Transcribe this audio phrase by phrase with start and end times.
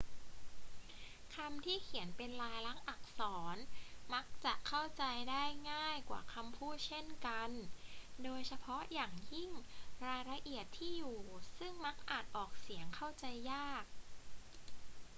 [1.35, 3.19] คำที่เขียนเป็นลายลักษณ์อักษ
[3.55, 3.57] ร
[4.13, 7.51] มักจะเข้าใจได้ง่ายกว่าคำพูดเช่นกัน
[8.23, 9.51] โดยเฉพาะอย่างยิ่ง
[10.07, 11.19] รายละเอียดที่อยู่
[11.57, 13.83] ซึ่งมักอ่านออกเสียงเข้าใจยาก